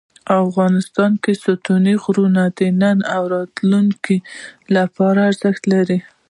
[0.43, 4.17] افغانستان کې ستوني غرونه د نن او راتلونکي
[4.75, 5.99] لپاره ارزښت لري.